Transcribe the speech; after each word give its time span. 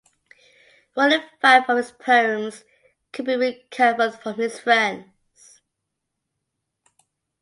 One 0.95 1.11
in 1.13 1.21
five 1.43 1.69
of 1.69 1.77
his 1.77 1.91
poems 1.91 2.63
could 3.11 3.25
be 3.25 3.35
recovered 3.35 4.15
from 4.15 4.33
his 4.33 4.59
friends. 4.59 5.61